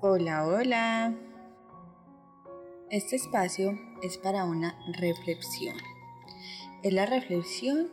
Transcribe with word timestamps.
Hola, 0.00 0.46
hola. 0.46 1.12
Este 2.88 3.16
espacio 3.16 3.76
es 4.00 4.16
para 4.16 4.44
una 4.44 4.78
reflexión. 4.92 5.74
Es 6.84 6.92
la 6.92 7.04
reflexión 7.04 7.88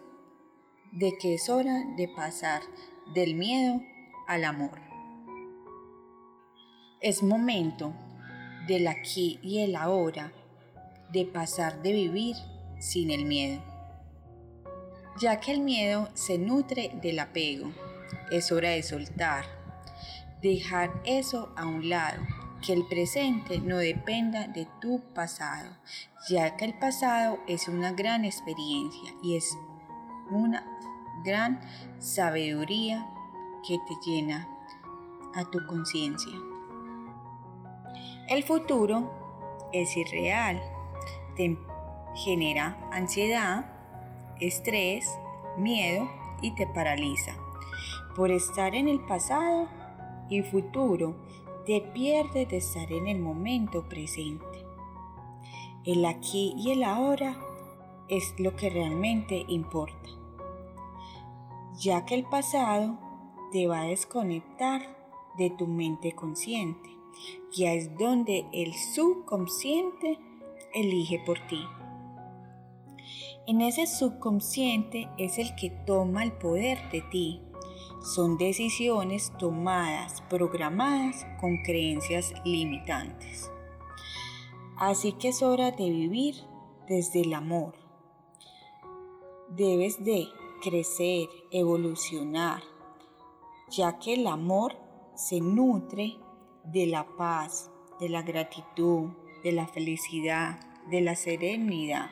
de 0.92 1.18
que 1.18 1.34
es 1.34 1.50
hora 1.50 1.84
de 1.98 2.08
pasar 2.08 2.62
del 3.16 3.34
miedo 3.34 3.82
al 4.28 4.44
amor. 4.44 4.80
Es 7.02 7.24
momento 7.24 7.92
del 8.68 8.88
aquí 8.88 9.40
y 9.42 9.62
el 9.62 9.76
ahora 9.76 10.32
de 11.12 11.26
pasar 11.26 11.82
de 11.82 11.92
vivir 11.92 12.36
sin 12.78 13.10
el 13.10 13.26
miedo. 13.26 13.64
Ya 15.20 15.40
que 15.40 15.54
el 15.54 15.62
miedo 15.62 16.10
se 16.14 16.38
nutre 16.38 16.92
del 17.02 17.18
apego, 17.18 17.72
es 18.30 18.52
hora 18.52 18.70
de 18.70 18.84
soltar 18.84 19.65
dejar 20.46 21.02
eso 21.06 21.52
a 21.56 21.66
un 21.66 21.90
lado, 21.90 22.22
que 22.66 22.74
el 22.74 22.86
presente 22.86 23.60
no 23.60 23.78
dependa 23.78 24.48
de 24.48 24.68
tu 24.80 25.02
pasado, 25.14 25.70
ya 26.30 26.56
que 26.56 26.66
el 26.66 26.78
pasado 26.78 27.40
es 27.48 27.68
una 27.68 27.92
gran 27.92 28.26
experiencia 28.26 29.14
y 29.22 29.36
es 29.36 29.58
una 30.30 30.66
gran 31.24 31.62
sabiduría 32.00 33.08
que 33.68 33.78
te 33.88 34.10
llena 34.10 34.48
a 35.36 35.46
tu 35.46 35.66
conciencia. 35.68 36.38
El 38.28 38.44
futuro 38.44 39.70
es 39.72 39.96
irreal, 39.98 40.62
te 41.36 41.58
genera 42.16 42.78
ansiedad, 42.92 43.66
estrés, 44.40 45.08
miedo 45.58 46.10
y 46.42 46.56
te 46.56 46.66
paraliza. 46.68 47.34
Por 48.16 48.32
estar 48.32 48.74
en 48.76 48.88
el 48.88 49.02
pasado, 49.02 49.68
y 50.30 50.42
futuro 50.42 51.16
te 51.66 51.82
pierdes 51.82 52.50
de 52.50 52.58
estar 52.58 52.92
en 52.92 53.08
el 53.08 53.20
momento 53.20 53.88
presente. 53.88 54.66
El 55.84 56.06
aquí 56.06 56.54
y 56.58 56.72
el 56.72 56.84
ahora 56.84 57.38
es 58.08 58.34
lo 58.40 58.56
que 58.56 58.70
realmente 58.70 59.46
importa, 59.48 60.10
ya 61.80 62.06
que 62.06 62.16
el 62.16 62.24
pasado 62.24 62.98
te 63.52 63.68
va 63.68 63.82
a 63.82 63.86
desconectar 63.86 64.82
de 65.38 65.50
tu 65.50 65.68
mente 65.68 66.14
consciente, 66.14 66.90
ya 67.52 67.74
es 67.74 67.96
donde 67.98 68.46
el 68.52 68.74
subconsciente 68.74 70.20
elige 70.74 71.20
por 71.26 71.40
ti. 71.48 71.64
En 73.48 73.62
ese 73.62 73.86
subconsciente 73.86 75.08
es 75.18 75.38
el 75.38 75.56
que 75.56 75.70
toma 75.70 76.24
el 76.24 76.32
poder 76.34 76.90
de 76.92 77.02
ti 77.02 77.42
son 78.06 78.38
decisiones 78.38 79.34
tomadas, 79.40 80.22
programadas 80.30 81.26
con 81.42 81.58
creencias 81.64 82.34
limitantes. 82.46 83.50
Así 84.78 85.14
que 85.14 85.30
es 85.30 85.42
hora 85.42 85.72
de 85.72 85.90
vivir 85.90 86.36
desde 86.88 87.22
el 87.22 87.34
amor. 87.34 87.74
Debes 89.50 90.04
de 90.04 90.28
crecer, 90.62 91.30
evolucionar, 91.50 92.62
ya 93.70 93.98
que 93.98 94.14
el 94.14 94.28
amor 94.28 94.78
se 95.16 95.42
nutre 95.42 96.18
de 96.64 96.86
la 96.86 97.08
paz, 97.18 97.72
de 98.00 98.10
la 98.10 98.22
gratitud, 98.22 99.10
de 99.44 99.52
la 99.52 99.66
felicidad, 99.66 100.60
de 100.92 101.02
la 101.02 101.16
serenidad. 101.16 102.12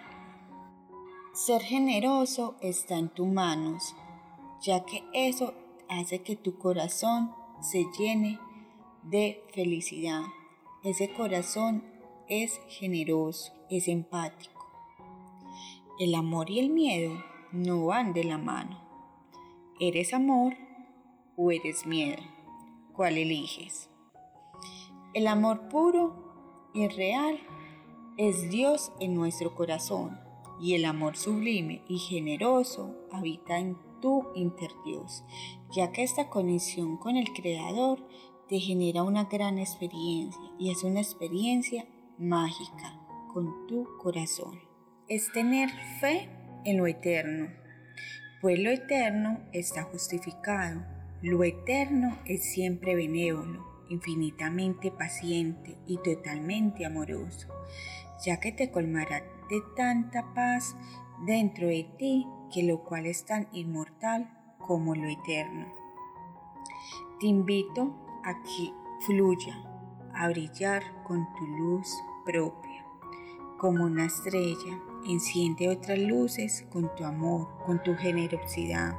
Ser 1.34 1.62
generoso 1.62 2.56
está 2.62 2.98
en 2.98 3.10
tus 3.10 3.28
manos, 3.28 3.96
ya 4.62 4.86
que 4.86 5.04
eso 5.14 5.54
hace 6.00 6.22
que 6.22 6.36
tu 6.36 6.58
corazón 6.58 7.32
se 7.62 7.86
llene 7.98 8.40
de 9.04 9.44
felicidad. 9.54 10.24
Ese 10.84 11.14
corazón 11.14 11.84
es 12.28 12.60
generoso, 12.68 13.54
es 13.70 13.88
empático. 13.88 14.66
El 16.00 16.16
amor 16.16 16.50
y 16.50 16.60
el 16.60 16.70
miedo 16.70 17.24
no 17.52 17.86
van 17.86 18.14
de 18.14 18.24
la 18.24 18.38
mano. 18.38 18.82
¿Eres 19.80 20.14
amor 20.14 20.54
o 21.38 21.52
eres 21.52 21.86
miedo? 21.86 22.22
¿Cuál 22.94 23.18
eliges? 23.18 23.90
El 25.14 25.28
amor 25.28 25.70
puro 25.70 26.72
y 26.74 26.88
real 26.88 27.40
es 28.18 28.50
Dios 28.50 28.92
en 29.00 29.16
nuestro 29.16 29.56
corazón 29.56 30.20
y 30.60 30.76
el 30.76 30.86
amor 30.86 31.18
sublime 31.18 31.84
y 31.88 31.98
generoso 31.98 32.96
habita 33.12 33.60
en 33.60 33.78
tu 34.02 34.28
interdios, 34.36 35.24
ya 35.72 35.92
que 35.92 36.04
esta 36.04 36.30
conexión 36.30 36.98
con 36.98 37.16
el 37.16 37.32
Creador 37.34 38.06
te 38.48 38.60
genera 38.60 39.04
una 39.04 39.26
gran 39.26 39.58
experiencia 39.58 40.42
y 40.60 40.72
es 40.72 40.84
una 40.84 41.00
experiencia 41.00 41.86
mágica 42.18 43.00
con 43.34 43.68
tu 43.68 43.88
corazón. 43.98 44.60
Es 45.08 45.32
tener 45.32 45.70
fe 46.00 46.30
en 46.66 46.78
lo 46.78 46.88
eterno, 46.88 47.50
pues 48.42 48.60
lo 48.60 48.70
eterno 48.70 49.40
está 49.54 49.84
justificado, 49.84 50.84
lo 51.22 51.44
eterno 51.44 52.18
es 52.26 52.44
siempre 52.44 52.96
benévolo, 52.96 53.66
infinitamente 53.90 54.92
paciente 54.92 55.78
y 55.88 55.98
totalmente 55.98 56.86
amoroso, 56.86 57.48
ya 58.24 58.40
que 58.40 58.52
te 58.52 58.72
colmará 58.72 59.22
de 59.50 59.62
tanta 59.76 60.34
paz 60.34 60.76
dentro 61.26 61.68
de 61.68 61.84
ti 61.98 62.28
que 62.52 62.64
lo 62.64 62.84
cual 62.84 63.06
es 63.06 63.26
tan 63.26 63.48
inmortal 63.52 64.30
como 64.60 64.96
lo 64.96 65.08
eterno. 65.08 65.68
Te 67.20 67.28
invito 67.28 67.94
a 68.24 68.42
que 68.44 68.74
fluya, 69.06 69.56
a 70.14 70.30
brillar 70.30 70.84
con 71.04 71.28
tu 71.36 71.46
luz 71.46 71.88
propia, 72.26 72.86
como 73.58 73.86
una 73.86 74.06
estrella. 74.06 74.80
Enciende 75.06 75.68
otras 75.68 76.00
luces 76.00 76.66
con 76.72 76.94
tu 76.96 77.04
amor, 77.04 77.50
con 77.66 77.84
tu 77.84 77.94
generosidad. 77.96 78.96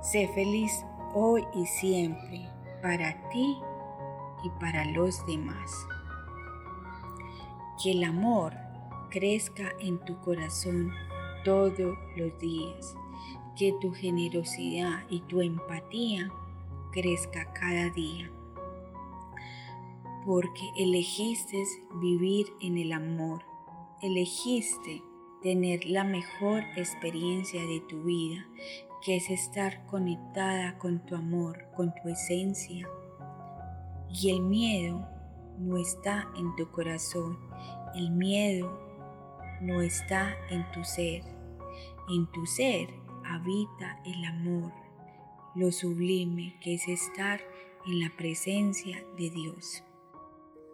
Sé 0.00 0.28
feliz 0.28 0.84
hoy 1.14 1.44
y 1.54 1.66
siempre 1.66 2.48
para 2.82 3.28
ti 3.30 3.58
y 4.44 4.50
para 4.60 4.84
los 4.84 5.24
demás. 5.26 5.86
Que 7.82 7.92
el 7.92 8.04
amor 8.04 8.54
crezca 9.10 9.72
en 9.80 9.98
tu 10.04 10.20
corazón 10.20 10.92
todos 11.44 11.98
los 12.16 12.38
días, 12.38 12.94
que 13.56 13.74
tu 13.80 13.92
generosidad 13.92 15.04
y 15.10 15.20
tu 15.22 15.40
empatía 15.40 16.30
crezca 16.92 17.52
cada 17.52 17.90
día, 17.90 18.30
porque 20.24 20.62
elegiste 20.78 21.64
vivir 22.00 22.46
en 22.60 22.78
el 22.78 22.92
amor, 22.92 23.42
elegiste 24.00 25.02
tener 25.42 25.84
la 25.86 26.04
mejor 26.04 26.62
experiencia 26.76 27.66
de 27.66 27.80
tu 27.80 28.02
vida, 28.04 28.46
que 29.02 29.16
es 29.16 29.28
estar 29.30 29.84
conectada 29.86 30.78
con 30.78 31.04
tu 31.04 31.16
amor, 31.16 31.66
con 31.74 31.92
tu 31.94 32.08
esencia. 32.08 32.86
Y 34.08 34.30
el 34.30 34.42
miedo 34.42 35.08
no 35.62 35.76
está 35.76 36.28
en 36.36 36.54
tu 36.56 36.70
corazón, 36.70 37.38
el 37.94 38.10
miedo 38.10 38.80
no 39.60 39.80
está 39.80 40.36
en 40.50 40.70
tu 40.72 40.84
ser. 40.84 41.22
En 42.08 42.26
tu 42.32 42.46
ser 42.46 42.88
habita 43.24 44.00
el 44.04 44.24
amor, 44.24 44.72
lo 45.54 45.70
sublime 45.70 46.58
que 46.60 46.74
es 46.74 46.88
estar 46.88 47.40
en 47.86 48.00
la 48.00 48.10
presencia 48.16 49.04
de 49.16 49.30
Dios. 49.30 49.84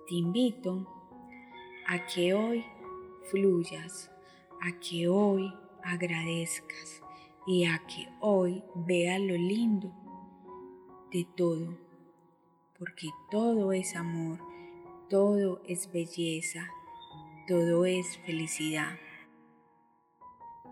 Te 0.09 0.15
invito 0.15 0.87
a 1.87 2.07
que 2.07 2.33
hoy 2.33 2.65
fluyas, 3.31 4.11
a 4.63 4.79
que 4.81 5.09
hoy 5.09 5.53
agradezcas 5.85 7.03
y 7.47 7.65
a 7.65 7.79
que 7.87 8.09
hoy 8.21 8.63
veas 8.75 9.21
lo 9.21 9.35
lindo 9.35 9.93
de 11.13 11.27
todo, 11.37 11.77
porque 12.79 13.09
todo 13.31 13.73
es 13.73 13.97
amor, 13.97 14.39
todo 15.09 15.63
es 15.67 15.91
belleza, 15.91 16.69
todo 17.47 17.87
es 17.87 18.19
felicidad. 18.27 18.99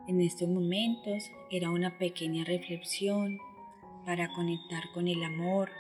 En 0.09 0.21
estos 0.21 0.49
momentos 0.49 1.31
era 1.51 1.71
una 1.71 1.97
pequeña 1.97 2.45
reflexión 2.45 3.39
para 4.05 4.29
conectar 4.35 4.93
con 4.93 5.09
el 5.09 5.25
amor, 5.25 5.71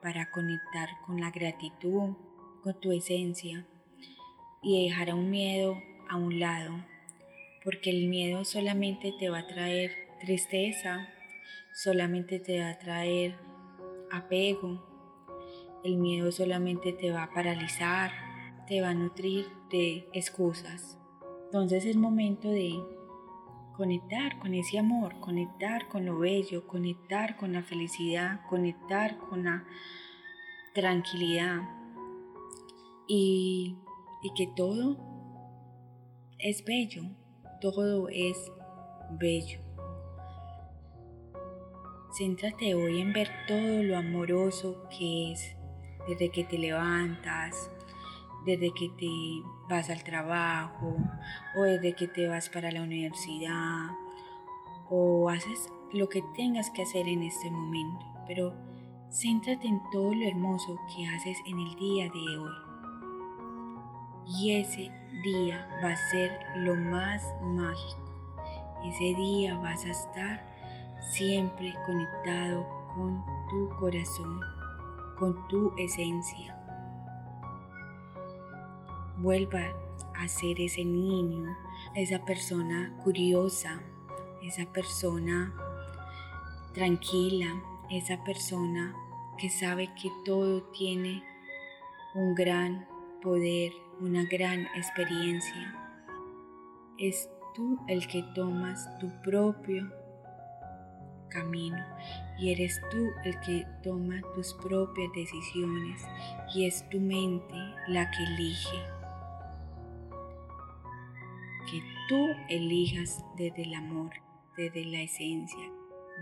para 0.00 0.30
conectar 0.30 0.88
con 1.04 1.20
la 1.20 1.32
gratitud, 1.32 2.14
con 2.62 2.80
tu 2.80 2.92
esencia 2.92 3.66
y 4.62 4.84
dejar 4.84 5.12
un 5.12 5.30
miedo 5.30 5.82
a 6.08 6.16
un 6.16 6.38
lado, 6.38 6.72
porque 7.64 7.90
el 7.90 8.06
miedo 8.08 8.44
solamente 8.44 9.12
te 9.18 9.28
va 9.28 9.40
a 9.40 9.46
traer 9.48 9.90
tristeza, 10.20 11.08
solamente 11.74 12.38
te 12.38 12.60
va 12.60 12.70
a 12.70 12.78
traer 12.78 13.34
apego, 14.12 14.93
el 15.84 15.96
miedo 15.96 16.32
solamente 16.32 16.92
te 16.92 17.10
va 17.10 17.24
a 17.24 17.32
paralizar, 17.32 18.10
te 18.66 18.80
va 18.80 18.90
a 18.90 18.94
nutrir 18.94 19.46
de 19.70 20.08
excusas. 20.12 20.98
Entonces 21.46 21.84
es 21.84 21.96
momento 21.96 22.48
de 22.50 22.82
conectar 23.76 24.38
con 24.38 24.54
ese 24.54 24.78
amor, 24.78 25.20
conectar 25.20 25.88
con 25.88 26.04
lo 26.04 26.18
bello, 26.18 26.66
conectar 26.66 27.36
con 27.36 27.52
la 27.52 27.62
felicidad, 27.62 28.40
conectar 28.48 29.18
con 29.18 29.44
la 29.44 29.64
tranquilidad, 30.74 31.62
y, 33.06 33.76
que 34.36 34.46
todo 34.56 34.96
es 36.38 36.64
bello, 36.64 37.02
todo 37.60 38.08
es 38.08 38.36
bello. 39.10 39.60
Céntrate 42.16 42.74
hoy 42.74 43.00
en 43.00 43.12
ver 43.12 43.28
todo 43.46 43.82
lo 43.82 43.96
amoroso 43.96 44.88
que 44.88 45.32
es 45.32 45.56
desde 46.08 46.30
que 46.30 46.44
te 46.44 46.58
levantas, 46.58 47.70
desde 48.44 48.72
que 48.72 48.88
te 48.90 49.42
vas 49.68 49.90
al 49.90 50.04
trabajo 50.04 50.96
o 51.56 51.62
desde 51.62 51.94
que 51.94 52.08
te 52.08 52.28
vas 52.28 52.48
para 52.48 52.70
la 52.70 52.82
universidad 52.82 53.90
o 54.90 55.28
haces 55.28 55.70
lo 55.92 56.08
que 56.08 56.22
tengas 56.36 56.70
que 56.70 56.82
hacer 56.82 57.08
en 57.08 57.22
este 57.22 57.50
momento, 57.50 58.04
pero 58.26 58.52
céntrate 59.10 59.66
en 59.66 59.80
todo 59.92 60.12
lo 60.12 60.26
hermoso 60.26 60.78
que 60.94 61.06
haces 61.06 61.38
en 61.46 61.58
el 61.58 61.74
día 61.76 62.04
de 62.10 62.38
hoy. 62.38 62.52
Y 64.26 64.56
ese 64.56 64.90
día 65.22 65.68
va 65.82 65.92
a 65.92 66.10
ser 66.10 66.40
lo 66.56 66.74
más 66.74 67.22
mágico. 67.42 68.00
Ese 68.84 69.14
día 69.14 69.56
vas 69.58 69.84
a 69.84 69.90
estar 69.90 70.54
siempre 71.00 71.74
conectado 71.86 72.66
con 72.94 73.24
tu 73.48 73.68
corazón, 73.78 74.40
con 75.18 75.48
tu 75.48 75.72
esencia. 75.78 76.56
Vuelva 79.18 79.72
a 80.16 80.28
ser 80.28 80.60
ese 80.60 80.84
niño, 80.84 81.56
esa 81.94 82.24
persona 82.24 82.96
curiosa, 83.02 83.80
esa 84.42 84.66
persona 84.72 85.54
tranquila, 86.72 87.62
esa 87.90 88.22
persona 88.24 88.94
que 89.38 89.50
sabe 89.50 89.88
que 90.00 90.10
todo 90.24 90.62
tiene 90.72 91.22
un 92.14 92.34
gran 92.34 92.86
poder, 93.22 93.72
una 94.00 94.24
gran 94.24 94.66
experiencia. 94.76 95.74
Es 96.98 97.28
tú 97.54 97.78
el 97.88 98.06
que 98.06 98.22
tomas 98.34 98.98
tu 98.98 99.10
propio 99.22 99.90
camino 101.34 101.84
y 102.38 102.52
eres 102.52 102.80
tú 102.90 103.10
el 103.24 103.38
que 103.40 103.66
toma 103.82 104.22
tus 104.34 104.54
propias 104.54 105.12
decisiones 105.14 106.00
y 106.54 106.66
es 106.66 106.88
tu 106.88 107.00
mente 107.00 107.54
la 107.88 108.10
que 108.10 108.24
elige. 108.24 108.78
Que 111.70 111.82
tú 112.08 112.26
elijas 112.48 113.24
desde 113.36 113.62
el 113.62 113.74
amor, 113.74 114.12
desde 114.56 114.84
la 114.84 115.02
esencia, 115.02 115.70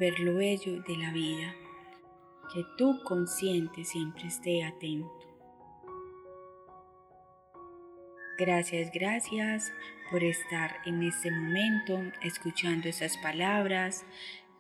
ver 0.00 0.19
lo 0.19 0.35
bello 0.35 0.82
de 0.82 0.97
la 0.97 1.12
vida. 1.12 1.55
Que 2.53 2.64
tu 2.76 3.03
consciente 3.05 3.85
siempre 3.85 4.26
esté 4.26 4.64
atento. 4.64 5.32
Gracias, 8.38 8.91
gracias 8.93 9.73
por 10.11 10.25
estar 10.25 10.76
en 10.85 11.03
este 11.03 11.31
momento 11.31 12.00
escuchando 12.23 12.88
esas 12.88 13.17
palabras. 13.19 14.05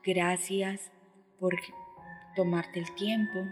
Gracias 0.04 0.90
por 1.38 1.54
tomarte 2.34 2.80
el 2.80 2.92
tiempo. 2.96 3.46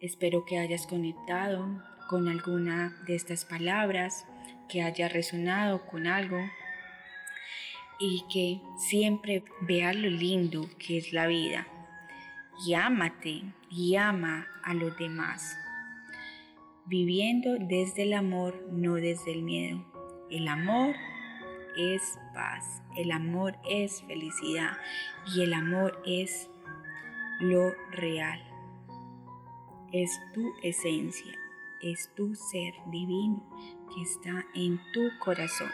Espero 0.00 0.44
que 0.44 0.58
hayas 0.58 0.88
conectado 0.88 1.80
con 2.08 2.26
alguna 2.26 3.00
de 3.06 3.14
estas 3.14 3.44
palabras, 3.44 4.26
que 4.68 4.82
haya 4.82 5.08
resonado 5.08 5.86
con 5.86 6.08
algo 6.08 6.40
y 8.00 8.24
que 8.32 8.60
siempre 8.76 9.44
veas 9.60 9.94
lo 9.94 10.10
lindo 10.10 10.68
que 10.76 10.98
es 10.98 11.12
la 11.12 11.28
vida. 11.28 11.68
Y 12.66 12.74
ámate 12.74 13.42
y 13.70 13.94
ama 13.94 14.48
a 14.64 14.74
los 14.74 14.98
demás. 14.98 15.56
Viviendo 16.86 17.58
desde 17.60 18.02
el 18.02 18.14
amor, 18.14 18.60
no 18.72 18.94
desde 18.94 19.30
el 19.30 19.44
miedo. 19.44 19.86
El 20.32 20.48
amor 20.48 20.96
es 21.76 22.18
paz, 22.34 22.82
el 22.96 23.10
amor 23.10 23.58
es 23.68 24.02
felicidad 24.02 24.72
y 25.34 25.42
el 25.42 25.54
amor 25.54 26.00
es 26.06 26.50
lo 27.40 27.72
real. 27.90 28.40
Es 29.92 30.10
tu 30.32 30.52
esencia, 30.62 31.38
es 31.82 32.10
tu 32.14 32.34
ser 32.34 32.74
divino 32.90 33.44
que 33.94 34.02
está 34.02 34.44
en 34.54 34.80
tu 34.92 35.10
corazón. 35.18 35.70